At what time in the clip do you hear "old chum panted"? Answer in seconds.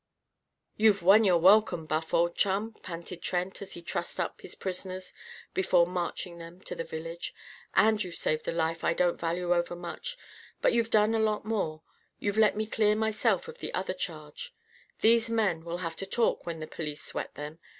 2.11-3.21